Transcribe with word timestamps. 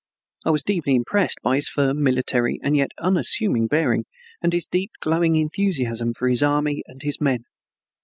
I 0.45 0.49
was 0.49 0.63
deeply 0.63 0.95
impressed 0.95 1.37
by 1.43 1.57
his 1.57 1.69
firm 1.69 2.01
military 2.01 2.59
and 2.63 2.75
yet 2.75 2.89
unassuming 2.97 3.67
bearing 3.67 4.05
and 4.41 4.51
his 4.51 4.65
deep 4.65 4.89
glowing 4.99 5.35
enthusiasm 5.35 6.11
for 6.13 6.27
his 6.27 6.41
army 6.41 6.81
and 6.87 7.03
his 7.03 7.21
men. 7.21 7.43